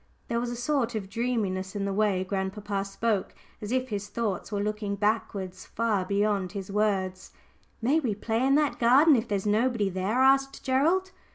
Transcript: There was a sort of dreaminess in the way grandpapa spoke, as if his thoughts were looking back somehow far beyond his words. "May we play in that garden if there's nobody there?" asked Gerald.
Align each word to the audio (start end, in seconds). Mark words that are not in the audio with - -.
There 0.29 0.39
was 0.39 0.49
a 0.49 0.55
sort 0.55 0.95
of 0.95 1.11
dreaminess 1.11 1.75
in 1.75 1.85
the 1.85 1.93
way 1.93 2.23
grandpapa 2.23 2.85
spoke, 2.85 3.35
as 3.61 3.71
if 3.71 3.89
his 3.89 4.07
thoughts 4.07 4.51
were 4.51 4.59
looking 4.59 4.95
back 4.95 5.31
somehow 5.33 5.49
far 5.53 6.05
beyond 6.05 6.53
his 6.53 6.71
words. 6.71 7.29
"May 7.83 7.99
we 7.99 8.15
play 8.15 8.43
in 8.43 8.55
that 8.55 8.79
garden 8.79 9.15
if 9.15 9.27
there's 9.27 9.45
nobody 9.45 9.89
there?" 9.89 10.23
asked 10.23 10.63
Gerald. 10.63 11.11